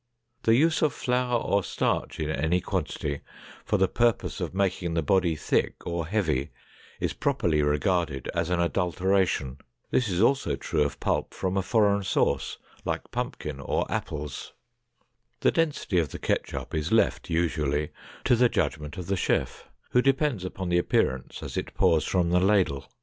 The 0.41 0.55
use 0.55 0.81
of 0.81 0.93
flour 0.93 1.39
or 1.39 1.63
starch 1.63 2.19
in 2.19 2.31
any 2.31 2.59
quantity 2.59 3.21
for 3.63 3.77
the 3.77 3.87
purpose 3.87 4.41
of 4.41 4.51
making 4.51 4.95
the 4.95 5.03
body 5.03 5.35
thick 5.35 5.75
or 5.85 6.07
heavy 6.07 6.49
is 6.99 7.13
properly 7.13 7.61
regarded 7.61 8.27
as 8.33 8.49
an 8.49 8.59
adulteration. 8.59 9.59
This 9.91 10.07
is 10.09 10.19
also 10.19 10.55
true 10.55 10.81
of 10.81 10.99
pulp 10.99 11.35
from 11.35 11.55
a 11.55 11.61
foreign 11.61 12.01
source, 12.01 12.57
like 12.83 13.11
pumpkin 13.11 13.59
or 13.59 13.85
apples. 13.91 14.53
The 15.41 15.51
density 15.51 15.99
of 15.99 16.09
the 16.09 16.17
ketchup 16.17 16.73
is 16.73 16.91
left 16.91 17.29
usually 17.29 17.91
to 18.23 18.35
the 18.35 18.49
judgment 18.49 18.97
of 18.97 19.05
the 19.05 19.15
chef, 19.15 19.67
who 19.91 20.01
depends 20.01 20.43
upon 20.43 20.69
the 20.69 20.79
appearance 20.79 21.43
as 21.43 21.57
it 21.57 21.75
pours 21.75 22.05
from 22.05 22.31
the 22.31 22.39
ladle. 22.39 22.91